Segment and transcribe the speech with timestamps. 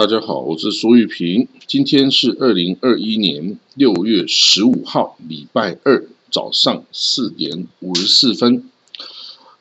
[0.00, 1.46] 大家好，我是苏玉平。
[1.66, 8.64] 今天是二零二一年六月十五号，礼拜二早上四点五十四分。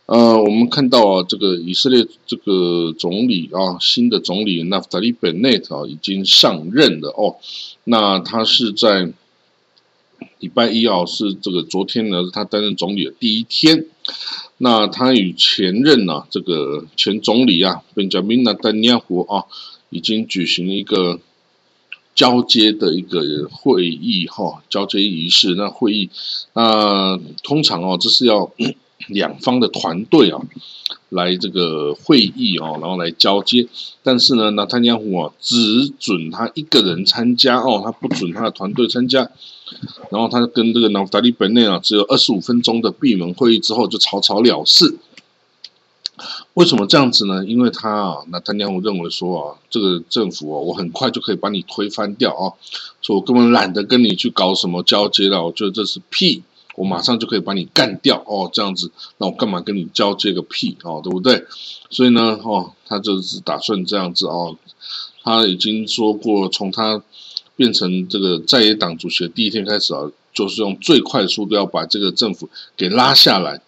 [0.06, 7.36] 呃，我们看到啊，这个以色列这个总理啊，新的总理纳夫塔利本内特啊，已经上任了哦。
[7.84, 9.12] 那他是在
[10.40, 13.88] 礼拜一啊，是这个昨天呢，他担任总理的第一天。
[14.60, 19.44] 那他与前任呢，这个前总理啊，本贾明纳丹尼亚胡啊。
[19.90, 21.20] 已经举行一个
[22.16, 25.56] 交接的一个会议哈，交接仪式。
[25.56, 26.10] 那会议，
[26.54, 28.52] 那通常哦，这是要
[29.08, 30.42] 两方的团队啊
[31.10, 33.68] 来这个会议哦，然后来交接。
[34.04, 39.32] 但是呢，那他尼胡啊只准他一个人参加哦，他不准他的团队参加。
[40.12, 44.98] 然后他跟这个纳达利本内啊，只有二十五分钟的闭门会议之后，就草草了事。
[46.56, 47.46] 为什么这样子呢？
[47.46, 52.52] 因为他啊，那丹尼尔认为说啊，这个政府哦，我很快就可以把你推翻掉啊，
[53.02, 56.44] 说我根本懒得跟你去搞什么交接了，我觉得这是屁，
[56.76, 61.46] 我马上就可以把你干掉哦，这样子，那我干嘛跟你交接个屁哦，对不对？
[61.90, 64.58] 所以呢，哦，他就是打算这样子哦，
[65.24, 67.02] 他已经说过，从他
[67.56, 73.62] 变成这个在野党主席的第一天开始啊，就是用最快速度要把这个政府给拉下来。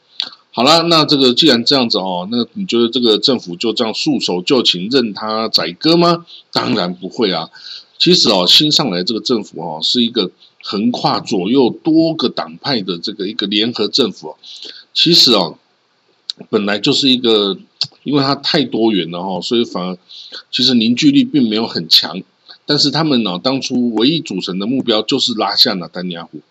[0.53, 6.25] 好了，那这个既然这样子哦，那你觉得这个政府就这样束手就擒，任他宰割吗？
[6.51, 7.49] 当然不会啊。
[7.97, 10.29] 其实哦，新上来这个政府哦，是一个
[10.61, 14.35] 横跨左右多个党派的这个一个联合政府。
[14.93, 15.57] 其实哦，
[16.49, 17.57] 本来就是一个，
[18.03, 19.97] 因为它太多元了哈，所以反而
[20.51, 22.21] 其实凝聚力并没有很强。
[22.65, 26.41] 但是他们呢，当初唯一组成的目标就是拉下了丹尼亚胡。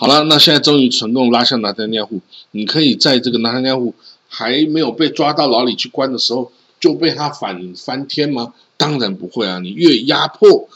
[0.00, 2.22] 好了，那现在终于成功拉下拿丹尼亚胡，
[2.52, 3.92] 你可以在这个拿丹尼亚胡
[4.30, 6.50] 还没有被抓到牢里去关的时候，
[6.80, 8.54] 就被他反翻天吗？
[8.78, 9.58] 当然不会啊！
[9.58, 10.70] 你越压迫，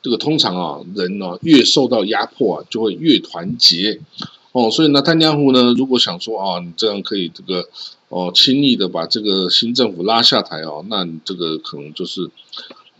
[0.00, 3.98] 这个通常啊，人呢越受到压迫啊，就会越团结
[4.52, 4.70] 哦。
[4.70, 7.68] 所以呢，丹尼亚胡呢，如果想说啊，你这样可以这个
[8.10, 12.30] 哦，轻易的把这个新政府拉下台哦，那你这个可能就是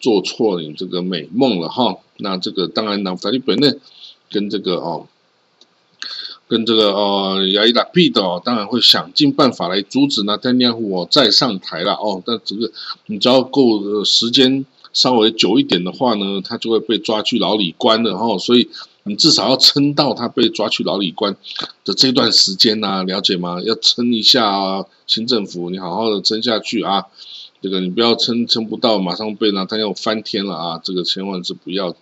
[0.01, 1.99] 做错你这个美梦了哈。
[2.17, 3.73] 那这个当然，那法律本内
[4.29, 5.07] 跟这个哦。
[6.49, 12.23] 跟这个呃亚伊拉比的哦，当然会想尽办法来阻止那丹尼尔胡哦再上台了哦。
[12.25, 12.71] 但这个
[13.07, 18.39] 你只要够时间稍微久一点的话呢，他就会被抓去牢里关了哈。
[18.39, 18.69] 所以
[19.03, 21.37] 你至少要撑到他被抓去牢里关
[21.85, 23.61] 的这段时间呐，了解吗？
[23.63, 27.05] 要撑一下啊，新政府你好好的撑下去啊。
[27.63, 30.81] 这个你不要撑撑不到，马上被那他要翻天了啊。
[30.85, 31.97] 这个千万是不要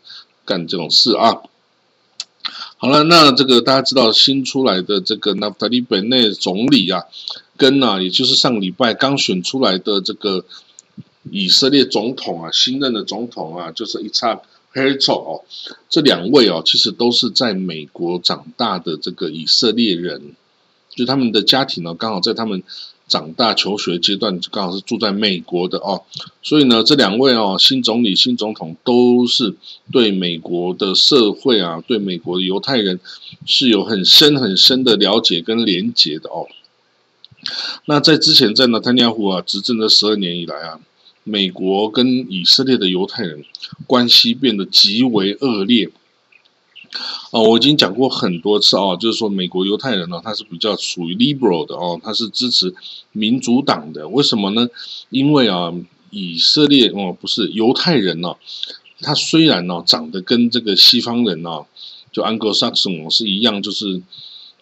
[0.44, 1.40] 干这种事啊。
[2.84, 7.04] 好了，那这个大家知道新出来的这个纳夫塔利本内总理啊，
[7.56, 10.44] 跟啊，也就是上礼拜刚选出来的这个
[11.30, 14.34] 以色列总统啊，新任的总统啊，就是伊查
[14.68, 15.40] 赫尔佐哦，
[15.88, 20.34] 这两位哦，其实都是在美国长大的这个以色列人，
[20.90, 22.62] 就他们的家庭呢，刚好在他们。
[23.06, 26.02] 长大求学阶段刚好是住在美国的哦，
[26.42, 29.54] 所以呢，这两位哦，新总理、新总统都是
[29.92, 32.98] 对美国的社会啊，对美国的犹太人
[33.44, 36.46] 是有很深很深的了解跟连结的哦。
[37.84, 40.80] 那在之前在纳坦尼亚胡啊执政的十二年以来啊，
[41.24, 43.44] 美国跟以色列的犹太人
[43.86, 45.90] 关系变得极为恶劣。
[47.30, 52.74] 哦，我已经讲过很多次哦，就是说美国犹太人呢，他是比较属于 liberal 的哦，他是支持
[53.12, 54.08] 民主党的。
[54.08, 54.68] 为什么呢？
[55.10, 55.72] 因为啊，
[56.10, 58.36] 以色列哦，不是犹太人呢，
[59.00, 61.64] 他虽然呢长得跟这个西方人呢，
[62.12, 64.00] 就 Anglo-Saxon 是一样，就是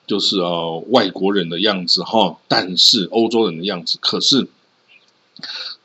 [0.07, 4.49] 就是呃外国人的样子哈，但是欧洲人的样子，可是。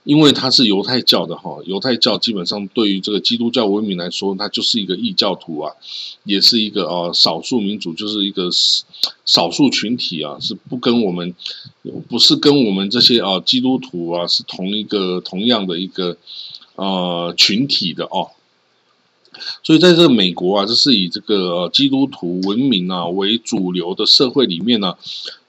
[0.08, 5.74] 因为他是犹太教的哈，犹太教基本上对于这个基督教文明来说，它就是一个异教徒啊，
[6.24, 8.50] 也是一个呃少数民族，就是一个
[9.26, 11.36] 少数群体啊，是不跟我们
[12.08, 16.16] 不是跟我们这些啊基督徒啊是同一个同样的一个
[16.76, 18.30] 呃群体的哦。
[19.62, 24.96] 所以在这个美国啊，这是以这个基督徒文明啊为主流的社会里面呢。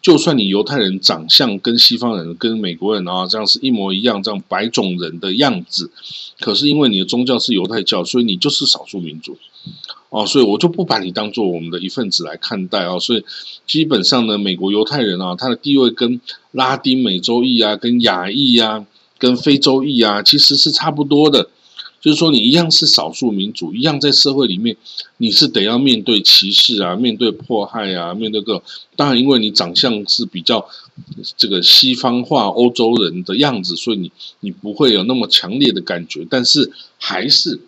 [0.01, 5.91] 就算你犹太人长相跟西方人、跟美国人啊这样是一模一样，这样白种人的样子，
[6.41, 9.37] 可是因为你的宗教是犹太教，所以你就是少数民族
[10.11, 12.99] 哦，所以我就不把你当做我们的一份子来看待啊。
[12.99, 13.25] 所以
[13.67, 16.21] 基本上呢，美国犹太人啊，他的地位跟
[16.53, 18.87] 拉丁美洲裔啊、跟亚裔啊、
[19.19, 21.51] 跟非洲裔啊，其实是差不多的。
[22.01, 24.77] 就是说，你一样是少数民族，一样在社会里面，
[25.17, 28.63] 你是得要面对歧视啊，面对迫害啊，面对个
[28.95, 30.69] 当然，因为你长相是比较
[31.37, 36.25] 这个西方化欧洲人的样子，所以你你不会有那么强烈的感觉。
[36.31, 37.61] 但是还是，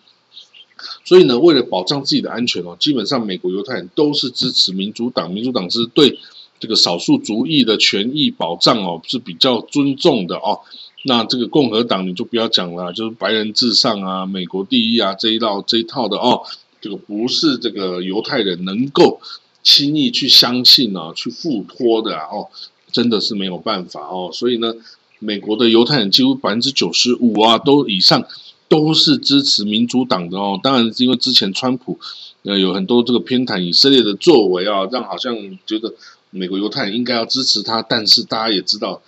[1.03, 6.17] 所以呢，为了保障自己的安全哦，基本上美国犹太人都是支持民主党，民主党是对
[6.57, 10.61] 这个少数族裔的权益保障哦是比较尊重的哦。
[11.03, 16.43] 那这个共和党你就不要讲了，就是白人至上啊，美国第一啊这一套这一套的哦，
[16.79, 19.19] 这个不是这个犹太人能够
[19.63, 22.49] 轻易去相信啊，去付托的啊哦，
[22.91, 24.29] 真的是没有办法哦。
[24.31, 24.75] 所以呢，
[25.17, 28.23] 美国的犹太人几乎百分之九十五啊都以上
[28.67, 30.59] 都是支持民主党的哦。
[30.61, 31.99] 当然因为之前川普
[32.43, 35.95] 呃有很多这个偏袒以色列的作为啊，让好像觉得
[36.29, 39.01] 美国犹太人应该要支持他，但是大家也知道。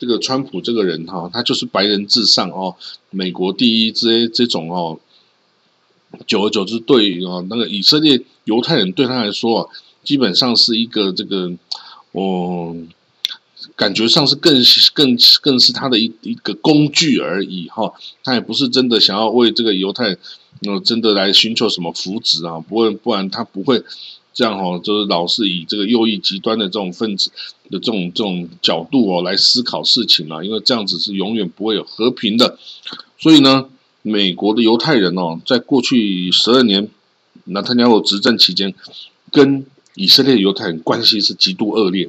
[0.00, 2.74] 这个川普这个人哈，他就是白人至上哦，
[3.10, 4.98] 美国第一这这种哦，
[6.26, 9.68] 久而久之对哦，那个以色列犹太人对他来说，
[10.02, 11.52] 基本上是一个这个
[12.12, 12.74] 哦，
[13.76, 14.62] 感觉上是更
[14.94, 17.92] 更更是他的一一个工具而已哈，
[18.24, 20.16] 他也不是真的想要为这个犹太
[20.62, 23.84] 呃真的来寻求什么福祉啊，不会不然他不会。
[24.32, 27.30] 这样哦，就是老是以这个右翼极端的这种分子
[27.70, 32.58] 的这种这种角度哦来思考事情啊，因为这样子是永远不会有和平的。
[33.18, 33.68] 所以呢，
[34.02, 36.88] 美国的犹太人哦，在过去十二年，
[37.44, 38.72] 纳坦雅胡执政期间，
[39.32, 42.08] 跟以色列犹太人关系是极度恶劣。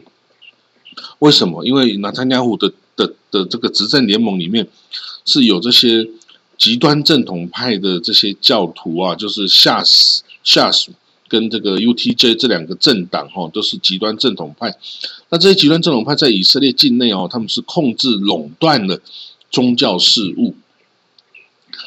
[1.20, 1.66] 为什么？
[1.66, 4.68] 因为纳坦雅胡的的的这个执政联盟里面
[5.26, 6.08] 是有这些
[6.58, 10.92] 极端正统派的这些教徒啊，就是吓死吓死。
[11.32, 14.76] 跟这个 UTJ 这两个政党哈，都是极端正统派。
[15.30, 19.00] 那这些极端正统派在以色列境内哦，他们是控制垄断了
[19.50, 20.56] 宗教事务。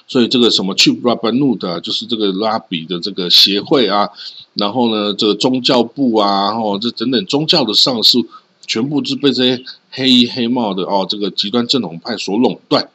[0.09, 4.09] 所以这个什么 Chief Rabbanut 的，就是这个拉比的这个协会啊，
[4.55, 8.19] 然后呢，这个宗教部啊，哦，这等等宗教的上市，
[8.67, 12.89] 全部是被这些黑衣黑帽的哦，这个极端正统派所垄断。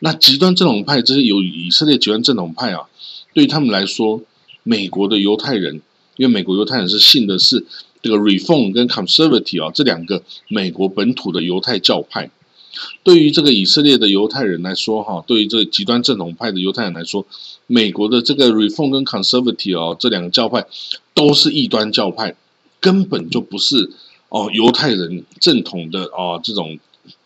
[0.00, 2.88] 那极端正统派这些有以色列极端正统派啊，
[3.32, 4.20] 对他们来说。
[4.68, 5.80] 美国的犹太人，
[6.16, 7.64] 因为美国犹太人是信的是
[8.02, 12.30] 这个 Reform 跟 Conservative 啊这两个美国本土的犹太教派。
[13.02, 17.24] 对于这个以色列的犹太人来说，哈，对于这个极端正统派的犹太人来说，
[17.66, 20.66] 美国的这个 Reform 跟 Conservative 哦这两个教派
[21.14, 22.36] 都是异端教派，
[22.78, 23.90] 根本就不是
[24.28, 26.78] 哦犹太人正统的哦这种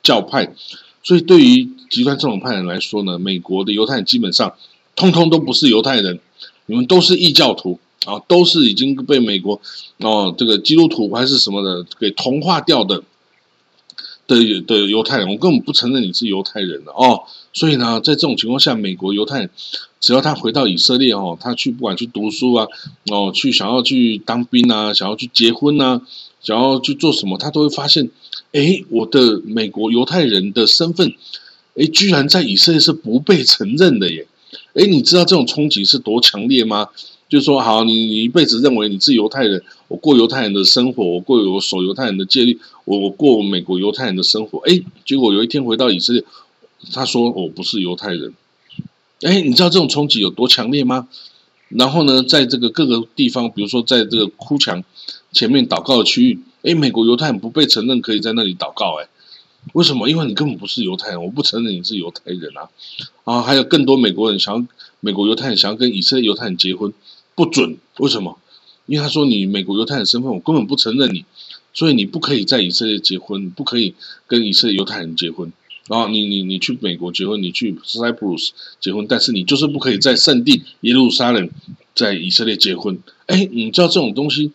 [0.05, 0.55] 教派。
[1.03, 4.55] 所以对于极端正统派人来说呢，美国的犹太人基本上
[4.95, 6.21] 通通都不是犹太人。
[6.67, 9.61] 你们都是异教徒啊，都是已经被美国
[9.99, 13.03] 哦这个基督徒还是什么的给同化掉的
[14.27, 17.23] 的的犹太人，我根本不承认你是犹太人的哦。
[17.53, 19.51] 所以呢，在这种情况下，美国犹太人
[20.01, 22.67] 只要他回到以色列哦，他去不管去读书啊，
[23.11, 26.01] 哦去想要去当兵啊，想要去结婚啊，
[26.41, 28.11] 想要去做什么，他都会发现，
[28.53, 31.15] 哎，我的美国犹太人的身份，
[31.77, 34.27] 哎，居然在以色列是不被承认的耶。
[34.75, 36.89] 哎，你知道这种冲击是多强烈吗？
[37.29, 44.59] 就是说，好，你你一辈子认为你是犹太人，我过犹太人的生活，我过我守犹太人的戒律，我我过美国犹太人的生活。
[44.61, 46.25] 哎，结果有一天回到以色列，
[46.93, 48.35] 他说我不是犹太人。
[49.23, 51.09] 哎，你知道这种冲击有多强烈吗？
[51.69, 54.85] 然后呢，在这个各个地方，比如说在这个哭墙
[55.33, 59.01] 前面祷告的区域，哎，美国犹太人不被承认，可以在那里祷告。
[59.01, 59.09] 哎。
[59.73, 60.09] 为什么？
[60.09, 62.69] 因为你根本不是犹太人，我不承认你是犹太人啊！
[63.25, 64.67] 啊，还有更多美国人想要
[65.01, 66.93] 美国犹太人想要跟以色列犹太人结婚，
[67.35, 67.79] 不准。
[67.99, 68.39] 为什么？
[68.87, 71.25] 因为他说你美国犹太人身份，我根本不承认你，
[71.73, 73.95] 所以你不可以在以色列结婚，不可以
[74.27, 75.53] 跟以色列犹太人结婚。
[75.89, 78.51] 然后你你你去美国结婚，你去 Cyprus
[78.81, 81.49] 结婚，但是你就是不可以在圣地耶路撒冷
[81.95, 82.99] 在以色列结婚。
[83.27, 84.53] 哎，你知道这种东西，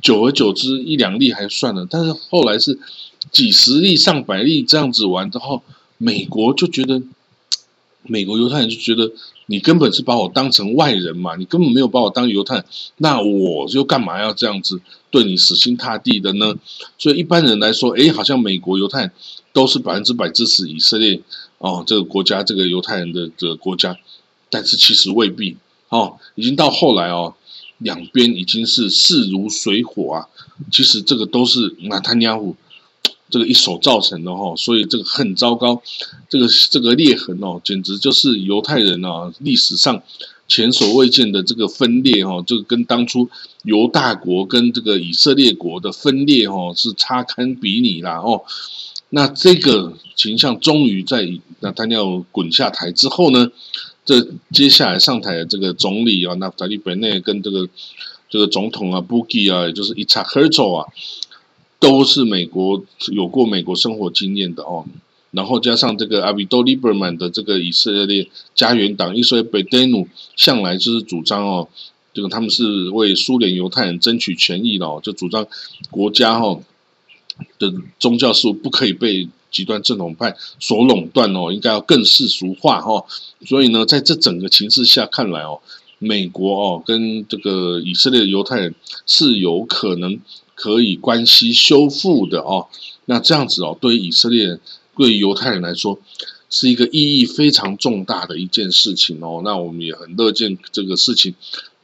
[0.00, 2.78] 久而久之一两例还算了，但是后来是。
[3.32, 5.64] 几十例、上百例这样子玩之后，
[5.98, 7.02] 美国就觉得，
[8.04, 9.10] 美国犹太人就觉得
[9.46, 12.64] 你根本是把我当成外人嘛，你根本没有把我当犹太，
[12.98, 16.54] 那我就干嘛要这样子对你死心塌地的呢？
[16.98, 19.10] 所以一般人来说，哎，好像美国犹太
[19.52, 21.20] 都是百分之百支持以色列
[21.58, 23.98] 哦，这个国家这个犹太人的这个国家，
[24.50, 25.56] 但是其实未必
[25.88, 27.34] 哦，已经到后来哦，
[27.78, 30.28] 两边已经是势如水火啊，
[30.70, 32.56] 其实这个都是纳坦雅胡。
[33.28, 35.82] 这个一手造成的哈，所以这个很糟糕，
[36.28, 40.00] 这个这个裂痕哦，简直就是犹太人啊历史上
[40.46, 43.28] 前所未见的这个分裂哈，这个跟当初
[43.64, 48.44] 犹大国跟这个以色列国的分裂哈是差堪比拟啦哦，
[49.10, 51.28] 那这个形象终于在
[51.58, 53.50] 那他要滚下台之后呢，
[54.06, 57.68] 这接下来上台的这个总理啊，那塔利本内跟这个
[58.30, 60.86] 这个总统啊，Buki 啊，也就是 Itzhak Herzog 啊，
[61.80, 64.86] 都是美国有过美国生活经验的哦。
[65.32, 71.68] 然后加上这个阿比多利伯曼的这个以色列家园党，以色列贝德努向来就是主张哦，
[72.14, 75.46] 这个他们是为苏联犹太人争取权益的哦，就主张
[75.90, 76.58] 国家哈
[77.58, 83.04] 的宗教事务不可以被极端正统派所垄断哦，应该要更世俗化哈。
[83.46, 85.60] 所以呢，在这整个情势下看来哦，
[85.98, 88.74] 美国哦跟这个以色列的犹太人
[89.06, 90.18] 是有可能
[90.54, 92.68] 可以关系修复的哦。
[93.04, 94.58] 那这样子哦，对于以色列。
[94.98, 95.98] 对犹太人来说，
[96.48, 99.42] 是一个意义非常重大的一件事情哦。
[99.44, 101.34] 那我们也很乐见这个事情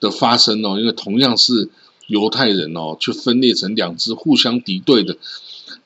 [0.01, 1.69] 的发生哦，因为同样是
[2.13, 5.17] 犹太人哦，却分裂成两支互相敌对的，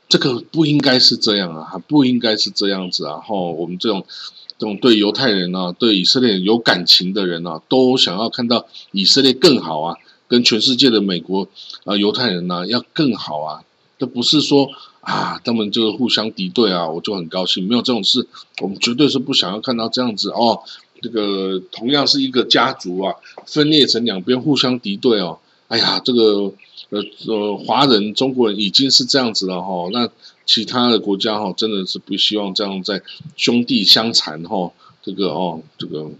[0.08, 3.20] 这个不应该是这样啊，不应该是这样子啊。
[3.20, 4.04] 后我们这种
[4.58, 11.48] 这种对犹太人啊、对以色列有感情的人啊，都想要看到以色列更好啊，跟全世界的美国
[11.84, 13.62] 啊犹太人呢要更好啊，
[13.98, 14.68] 这不是说。
[15.06, 17.68] 啊，他们就互相敌对啊，我就很高兴。
[17.68, 18.26] 没有这种事，
[18.60, 20.64] 我们绝对是不想要看到这样子哦。
[21.00, 23.14] 这个同样是一个家族啊，
[23.46, 25.38] 分裂成两边互相敌对哦。
[25.68, 26.52] 哎呀，这个
[26.90, 29.88] 呃呃，华人、中国人已经是这样子了哈。
[29.92, 30.08] 那
[30.44, 33.02] 其他的国家哈，真的是不希望这样在
[33.36, 34.72] 兄弟相残哈。
[35.02, 36.10] 这个哦，这个。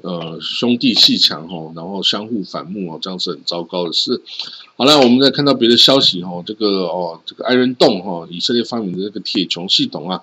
[0.00, 4.22] 呃，兄弟戏强哈，然后相互反目哦，这样是很糟糕的事。
[4.74, 10.22] 好了，我们再看到别的消息哈，这个哦，这个艾伦洞哈，以色列发明的这个铁穹系统啊，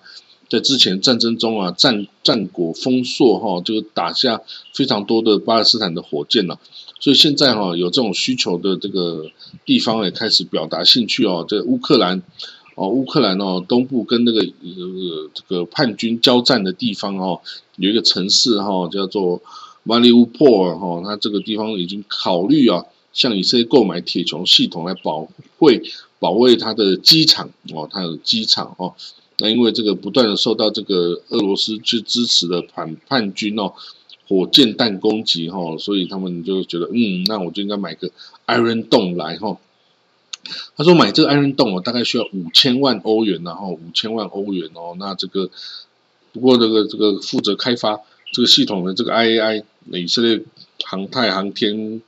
[0.49, 4.41] 在之前战争中啊，战战果丰硕哈，就打下
[4.73, 6.59] 非常多的巴勒斯坦的火箭了。
[6.99, 9.31] 所以现在哈，有这种需求的这个
[9.65, 11.45] 地方也开始表达兴趣哦。
[11.47, 12.21] 这乌克兰
[12.75, 17.41] 哦，乌克兰哦，东部跟那个呃这个叛军交战的地方哦，
[17.77, 19.41] 有一个城市哈，叫做。
[19.83, 25.27] 马里乌波尔哈，它这个地方已经考虑啊，向以色列购买铁穹系统来保
[25.59, 25.81] 卫
[26.19, 28.93] 保卫它的机场哦，它的机场哦。
[29.39, 33.73] 那因为这个不断的受到这个俄罗斯去支持的叛叛军哦，
[34.29, 38.09] 火箭弹攻击哈，所以他们就觉得嗯，那我就应该买个
[38.47, 39.57] Iron Dome 来哈。
[40.77, 44.95] 他说买这个 Iron Dome 大概需要五千万欧元，然后五千万欧元哦。
[44.97, 45.49] 那这个
[46.31, 47.99] 不过这个这个负责开发。
[48.31, 50.43] 这个系统的这个 IAI 以色列
[50.85, 51.99] 航太航天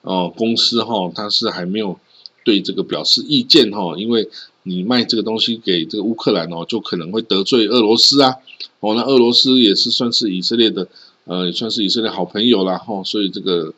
[0.00, 2.00] 哦公司哈，它是还没有
[2.44, 4.26] 对这个表示意见哈，因为
[4.62, 8.36] 你卖这个东西给这个乌克兰哦，就可能会得罪俄罗斯啊
[8.80, 10.88] 哦，那俄罗斯也是算是以色列的
[11.26, 13.72] 呃，也算是以色列好朋友啦哈，所以这个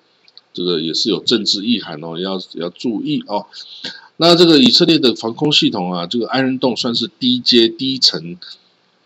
[0.54, 3.44] 这个也是有政治意涵哦，要要注意哦。
[4.16, 8.38] 那这个以色列的防空系统啊，这个安人洞算是低阶低层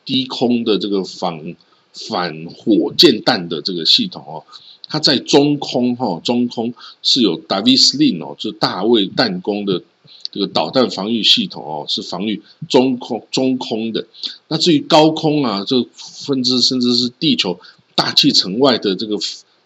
[0.04, 1.56] 低空的这个防。
[1.94, 4.42] 反火箭弹的这个系统哦，
[4.88, 6.72] 它在中空哈，中空
[7.02, 9.82] 是有 Davis Lin 哦，就是大卫弹弓的
[10.30, 14.06] 这个导弹防御系统哦，是防御中空中空的。
[14.48, 17.60] 那至于高空啊，这分支甚至是地球
[17.94, 19.18] 大气层外的这个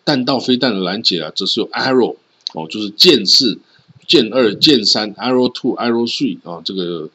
[0.04, 2.16] 弹道飞弹的拦截啊，则是由 Arrow
[2.54, 3.59] 哦，就是箭四、
[4.06, 7.09] 箭二、箭三、Arrow Two、Arrow Three 啊，这个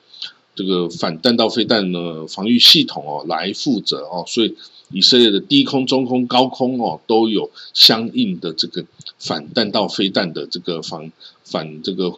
[0.55, 4.55] 这个反弹道飞弹的防御系统哦来负责哦，所以。
[4.93, 8.83] 以色列的低空、中空、高空哦，都有相应的这个
[9.17, 11.13] 反弹道飞弹的这个防
[11.45, 12.13] 反这个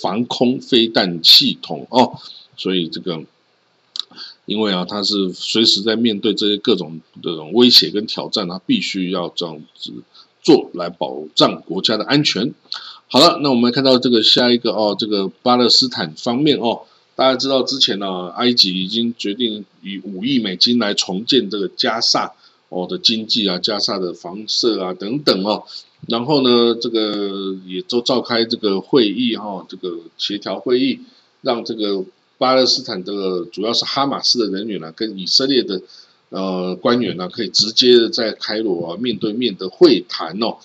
[0.00, 2.18] 防空飞弹系统哦，
[2.56, 3.22] 所以这个
[4.46, 9.92] 因为啊，他是随时在面对这些各种这种威胁跟挑战，他必须要这样子
[10.42, 12.52] 做来保障国家的安全。
[13.08, 16.82] 好了，那我们看到这个下一个哦，这个巴勒斯坦方面哦。
[17.16, 22.32] 大家知道之前呢，埃及已经决定以五亿美金来重建这个加萨
[22.70, 25.62] 哦的经济啊，加萨的房舍啊等等哦。
[26.08, 30.98] 然后呢，这个也都召开这个会议哈，这个协调会议，
[31.40, 32.04] 让这个
[32.44, 35.80] 巴勒斯坦的主要是哈马斯的人员呢，跟以色列的
[36.28, 40.58] 呃官员呢，可以直接的在开罗啊面对面的会谈哦。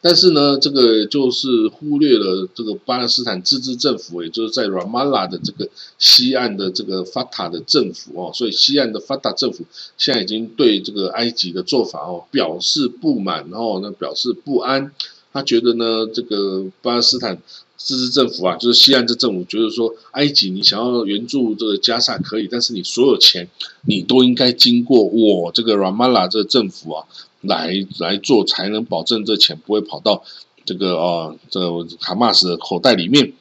[0.00, 5.68] 但是呢，这个就是忽略了这个巴勒斯坦自治政府，也就是在 Ramallah 的这个
[5.98, 9.64] 西岸的这个 fata 的政府哦，所以西岸的 fata 政府
[9.96, 14.90] 现在已经对这个埃及的做法哦表示不满，然后呢表示不安，
[15.32, 17.40] 他觉得呢这个巴勒斯坦
[17.82, 23.48] 自治政府啊，就是西岸这政府觉得说，埃及你想要援助这个加萨可以，但是你所有钱
[23.86, 27.04] 你都应该经过我这个 Ramallah 这个政府啊。
[27.42, 30.22] 来来做，才能保证这钱不会跑到
[30.66, 31.58] 这个啊，这
[31.98, 33.32] 哈马斯的口袋里面。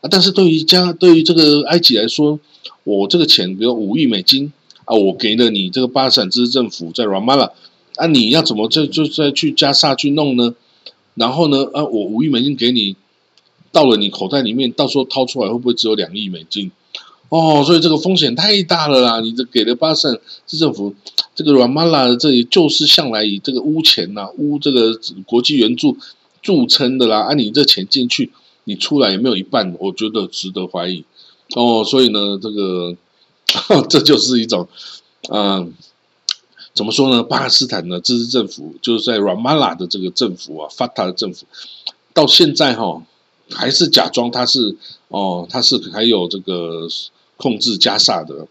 [0.00, 2.38] 啊，但是对于加对于这个埃及来说，
[2.84, 4.52] 我这个钱，比如五亿美金
[4.84, 7.50] 啊，我给了你这个巴勒斯坦自治政府在 Ramallah，
[7.96, 10.54] 啊，你要怎么再就再去加沙去弄呢？
[11.16, 12.94] 然后呢，啊，我五亿美金给你，
[13.72, 16.70] 到了你口袋里面，到时候掏出来会不会只有两亿美金？
[17.28, 19.20] 哦，所以这个风险太大了啦！
[19.20, 20.94] 你这给了巴勒斯坦自治政府
[21.34, 25.96] 这个 Ramallah 这里就是向来以这个污钱呐、污这个国际援助
[26.42, 28.32] 著称的啦，啊，你这钱进去。
[28.64, 31.02] 你出来也没有一半，我觉得值得怀疑
[31.56, 31.82] 哦。
[31.82, 32.94] 所以呢，这个
[33.88, 34.68] 这就是一种，
[35.30, 35.72] 嗯，
[36.74, 37.22] 怎么说呢？
[37.22, 41.46] 巴勒斯坦的自治政府就是在 Ramallah 的这个政府啊，Fata 的政府，
[42.12, 43.02] 到现在哈
[43.52, 44.76] 还是假装他是
[45.08, 46.88] 哦，他是还有这个
[47.36, 48.46] 控制加萨的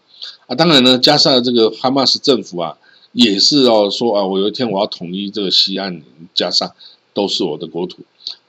[0.46, 0.54] 啊。
[0.54, 2.76] 当然呢，加萨的这个哈马斯政府啊，
[3.12, 6.02] 也是哦说啊，我有一天我要统一这个西岸
[6.34, 6.74] 加萨，
[7.14, 7.98] 都是我的国土。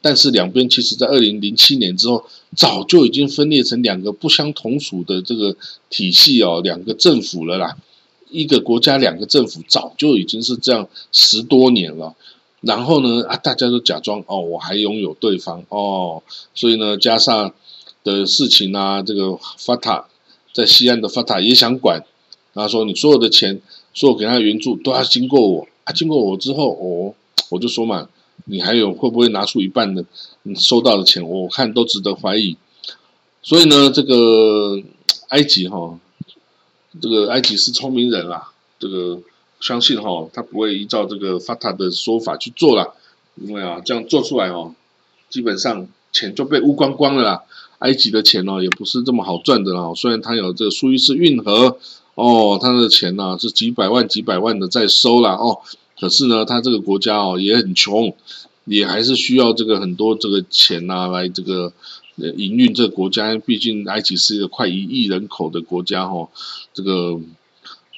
[0.03, 2.25] 但是两边其实，在二零零七年之后，
[2.57, 5.55] 早就已经分裂成两个不相同属的这个
[5.89, 7.77] 体系哦，两个政府了啦。
[8.29, 12.15] 一个国家两个政府，早就已经是这样十多年了。
[12.61, 16.23] 然后呢，啊，大家都假装哦，我还拥有对方哦，
[16.55, 17.53] 所以呢，加上
[18.03, 20.05] 的事情啊，这个法塔
[20.53, 22.03] 在西安的法塔也想管，
[22.53, 23.61] 他说你所有的钱，
[23.93, 27.13] 所有给他的援助都要经过我啊，经过我之后，哦，
[27.49, 28.07] 我就说嘛。
[28.45, 30.03] 你还有会不会拿出一半的
[30.41, 31.23] 你收到的钱？
[31.29, 32.57] 我看都值得怀疑。
[33.43, 34.81] 所以呢，这个
[35.27, 35.99] 埃及哈，
[36.99, 39.21] 这个埃及是聪明人啦，这个
[39.61, 42.95] 相信哈，他不会依照这个法塔的说法去做了，
[43.35, 44.75] 因为啊，这样做出来哦，
[45.29, 47.43] 基本上钱就被污光光了啦。
[47.79, 49.91] 埃及的钱哦，也不是这么好赚的啦。
[49.95, 51.79] 虽然他有这个苏伊士运河
[52.13, 55.59] 哦，他的钱呢是几百万、几百万的在收了哦。
[55.99, 58.15] 可是呢，他这个国家哦也很穷，
[58.65, 61.73] 也还是需要这个很多这个钱呐来这个
[62.17, 63.35] 营运这个国家。
[63.37, 66.29] 毕竟埃及是一个快一亿人口的国家哈，
[66.75, 67.19] 这个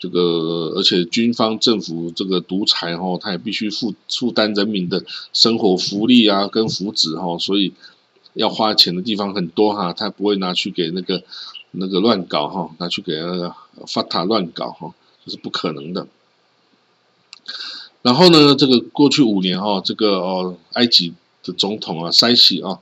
[0.03, 7.71] 这个而且军方政府这个独裁哈，他也必须负负担人民的生活福利啊跟福祉哈，所以
[8.33, 11.23] 要花钱的地方很多哈，他不会拿去给那个
[11.71, 13.55] 那个乱搞哈，拿去给那个
[13.87, 14.93] 法塔乱搞哈，
[15.25, 16.05] 这是不可能的。
[18.01, 21.13] 然后呢，这个过去五年哈，这个哦，埃及
[21.45, 22.79] 的总统啊，塞西啊，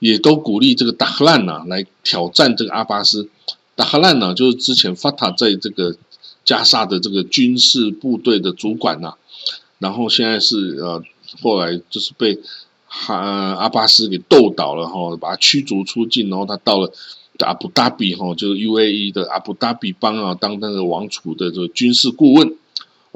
[0.00, 3.28] 也都鼓励这个达赫兰呐来挑战这个阿巴斯。
[3.76, 5.96] 达赫兰呢，就是之前法塔在这个
[6.44, 9.14] 加沙的这个军事部队的主管呐，
[9.78, 11.02] 然后现在是呃，
[11.42, 12.38] 后来就是被
[12.86, 16.92] 哈阿巴斯给斗倒了哈，把他驱逐出境，然后他到了
[17.40, 22.56] 阿布达比哈，就是 U A E 的阿布达比邦啊，当那个王储的这个军事顾问。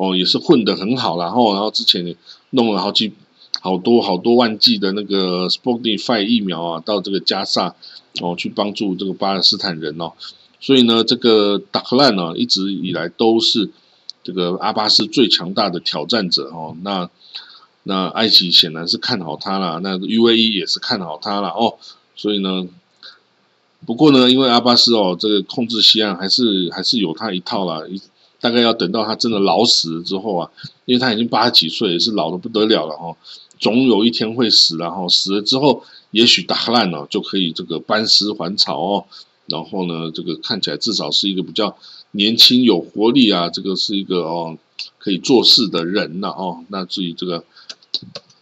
[0.01, 2.15] 哦，也是混得很好，然后，然后之前
[2.51, 3.13] 弄了好几
[3.61, 7.75] 好多好多万剂的那个 Spotify 疫苗啊，到这个加沙
[8.21, 10.13] 哦，去帮助这个巴勒斯坦人哦。
[10.61, 13.71] 所以呢，这个达克兰呢，一直以来都是
[14.25, 16.77] 这个阿巴斯最强大的挑战者哦。
[16.83, 17.09] 那
[17.85, 21.77] 那埃及显然是看好他了，那 UAE 也是看好他了哦。
[22.17, 22.67] 所以呢，
[23.87, 27.83] 不过呢，因为阿巴斯哦，这个控制西岸还是还是有他一套啦。
[28.41, 30.49] 大概要等到他真的老死了之后啊，
[30.85, 33.17] 因为他已经八十几岁，也是老的不得了了哈，
[33.59, 39.05] 总有一天会死，然后死了之后，也许达烂了就可以这个班师还朝哦，
[39.49, 41.77] 然后呢，这个看起来至少是一个比较
[42.13, 44.57] 年轻有活力啊，这个是一个哦
[44.99, 47.45] 可以做事的人了哦，那至于这个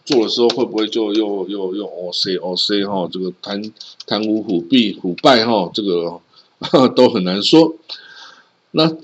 [0.05, 3.71] 做的时候会不会就又又又哦 C 哦 C 哈，这个贪
[4.05, 6.19] 贪污腐弊腐败哈，这个
[6.95, 7.75] 都很难说，
[8.71, 8.95] 那。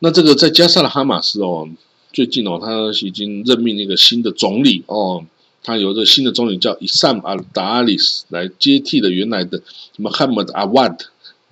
[0.00, 1.68] 那这个在加沙的哈马斯哦，
[2.12, 2.70] 最近哦，他
[3.04, 5.24] 已经任命一个新的总理哦，
[5.64, 9.60] 他由这个新的总理叫伊萨姆阿达里斯来接替了原来的
[9.96, 11.06] 什么汉默德阿瓦德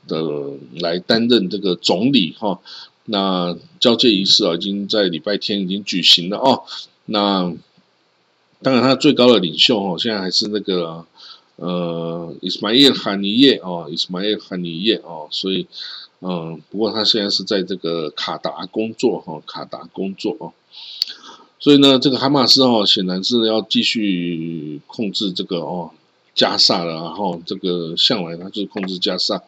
[0.08, 2.60] 的来担任这个总理哈。
[3.04, 6.62] 那交接仪式啊，已经在礼拜天已经举行了哦。
[7.04, 7.52] 那
[8.62, 11.04] 当然，他最高的领袖哦，现在还是那个
[11.56, 15.66] 呃伊斯迈尔哈尼耶哦，伊斯迈尔哈尼耶哦，所以。
[16.20, 20.54] 嗯，不过他现在是在这个卡达工作哈，卡达工作哦，
[21.60, 25.90] 所以呢，这个哈马斯哦，显然是要继续控制这个哦
[26.34, 29.42] 加萨了，然后这个向来他就是控制加萨，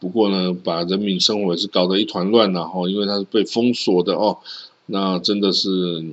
[0.00, 4.38] 不过呢，把人民生活也是搞得一团乱然后因为他是被封锁的哦，
[4.86, 6.04] 那真的是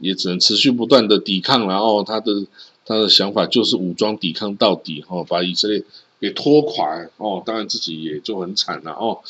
[0.00, 2.46] 也只能持续不断的抵抗，然后他的
[2.84, 5.84] 他的想法就是武装抵抗到底哈，把以色列。
[6.18, 9.20] 给拖垮哦，当然自己也就很惨了哦。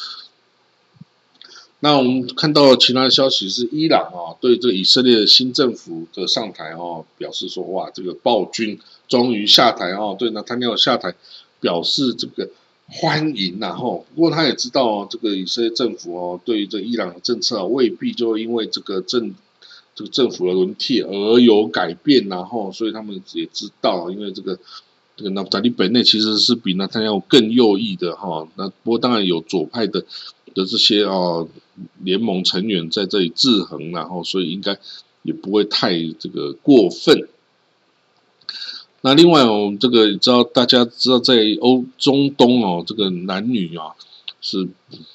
[1.81, 11.12] 那我们看到其他的消息是，伊朗啊对这以色列的新政府的上台哦，表示说哇，这个暴君终于下台哦，对那他要下台
[11.59, 12.51] 表示这个
[12.88, 19.35] 欢迎然后，不过他也知道这个以色列政府哦，对于这伊朗的政策未必就因为这个政
[19.94, 24.59] 这个政府的轮替而有改变，然后所以他们也知道，因为这个
[25.16, 28.46] 这个纳塔利本内其实是比纳坦要更右翼的哈。
[28.55, 30.05] 那不过当然有左派的
[30.55, 31.49] 的这些哦
[32.03, 34.79] 联盟成员在这里制衡，然后所以应该
[35.22, 37.29] 也不会太这个过分。
[39.06, 43.94] 那另外，我们这个知道，大家知道，在欧中东哦，这个男女啊
[44.40, 44.66] 是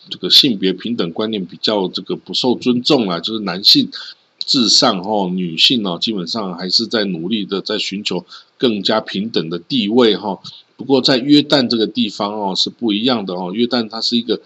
[0.10, 3.90] 这个性别平等观念比较这个不受尊重啊，就是男性
[4.38, 8.26] 至上哦，女性哦基本上还是在努力的在寻求
[8.58, 10.40] 更加平等的地位哈。
[10.78, 14.40] 不过在约旦这个地方哦是不一样的哦，约旦它是一个，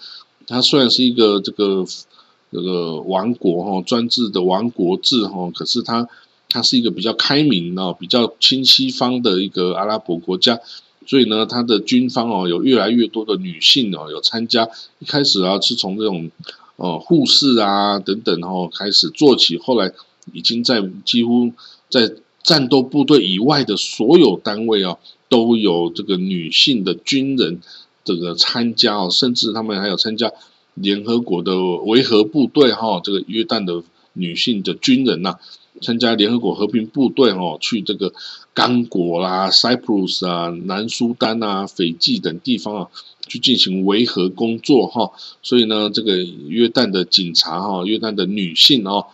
[0.47, 1.85] 它虽然是一个这个
[2.51, 6.09] 这个王国哈，专制的王国制哈，可是它。
[6.49, 10.59] 它是一个比较开明哦，比较亲西方的一个阿拉伯国家，
[11.05, 14.69] 所以呢，它的军方哦有越来越多的女性哦有参加。
[14.99, 16.31] 一开始啊是从这种
[16.77, 19.91] 呃护士啊等等哦开始做起，后来
[20.31, 21.51] 已经在几乎
[21.89, 27.59] 在战斗部队以外的所有单位啊都有这个女性的军人
[28.05, 30.31] 这个参加哦，甚至他们还有参加
[30.75, 35.37] 联合国的维和部队哈，这个约旦的女性的军人呐。
[35.81, 38.13] 参加联合国和平部队哦，去这个
[38.53, 42.87] 刚果啦、Cyprus 啊、南苏丹啊、斐济等地方啊，
[43.27, 45.11] 去进行维和工作哈。
[45.43, 49.07] 所以呢，这个约旦的警察哈，约旦的女性哦，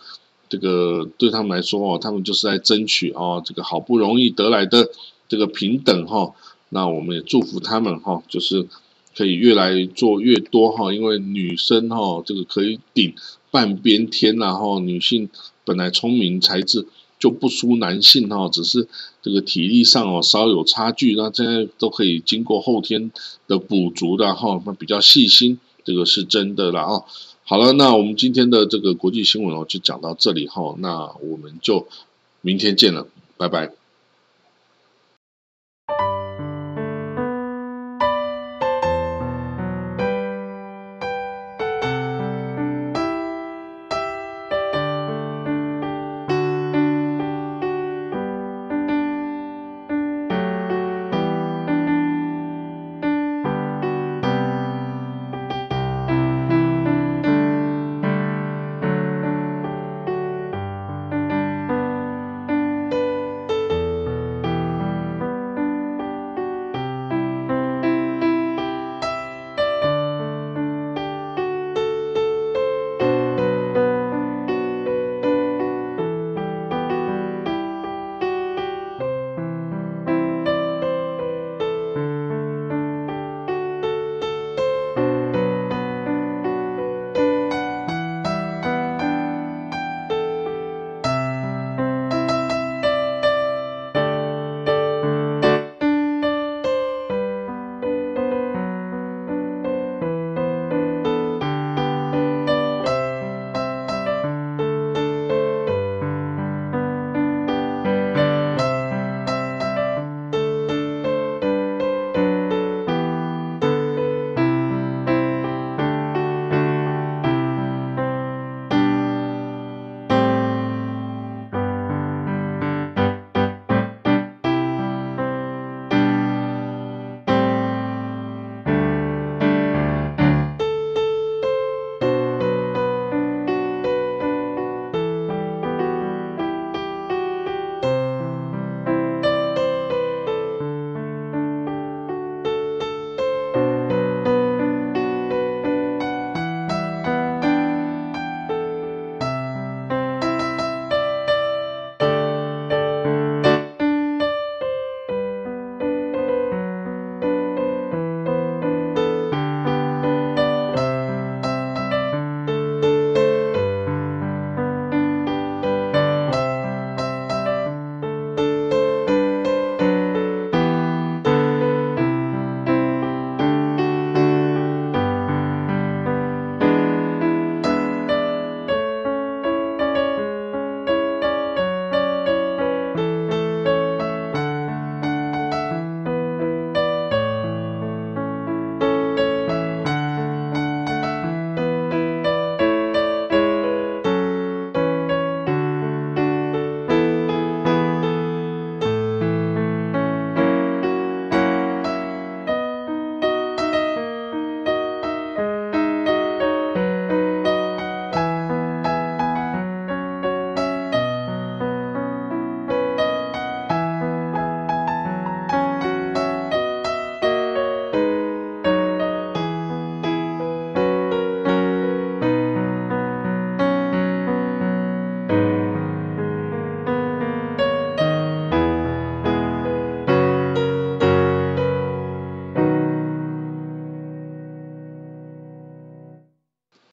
[0.48, 4.88] 这个对他们来说哦，他们就是在争取哦，这个好不容易得来的
[5.28, 6.32] 这个平等哈。
[6.68, 8.66] 那我们也祝福他们哈，就是
[9.16, 13.14] 可以越来做越多哈，因为女生哈，这个可以顶
[13.50, 15.28] 半边天然后女性。
[15.64, 16.86] 本来聪明才智
[17.18, 18.88] 就不输男性哈，只是
[19.22, 23.10] 这个体力上哦稍有差距，那现在都可以经过后天
[23.46, 27.02] 的补足的哈，那比较细心，这个是真的了啊。
[27.44, 31.86] 好了，那我们今天的这个国际新闻哦就讲到这里哈，那我们就
[32.40, 33.81] 明天见了，拜拜。